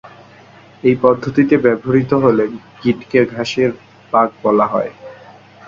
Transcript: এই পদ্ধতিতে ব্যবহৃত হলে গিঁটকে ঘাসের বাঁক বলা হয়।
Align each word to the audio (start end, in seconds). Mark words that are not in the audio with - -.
এই 0.83 0.95
পদ্ধতিতে 1.01 1.55
ব্যবহৃত 1.57 2.11
হলে 2.23 2.43
গিঁটকে 2.81 3.19
ঘাসের 3.33 3.69
বাঁক 4.13 4.29
বলা 4.43 4.65
হয়। 4.67 4.91